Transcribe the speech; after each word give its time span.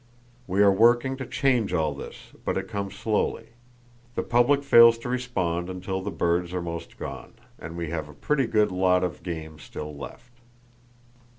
We 0.47 0.63
are 0.63 0.71
working 0.71 1.15
to 1.17 1.27
change 1.27 1.75
all 1.75 1.93
this, 1.93 2.33
but 2.43 2.57
it 2.57 2.67
comes 2.67 2.95
slowly. 2.95 3.49
The 4.15 4.23
public 4.23 4.63
fails 4.63 4.97
to 4.97 5.09
respond 5.09 5.69
until 5.69 6.01
the 6.01 6.09
birds 6.09 6.55
are 6.55 6.61
'most 6.63 6.97
gone, 6.97 7.33
and 7.59 7.77
we 7.77 7.91
have 7.91 8.09
a 8.09 8.13
pretty 8.15 8.47
good 8.47 8.71
lot 8.71 9.03
of 9.03 9.21
game 9.21 9.59
still 9.59 9.95
left. 9.95 10.31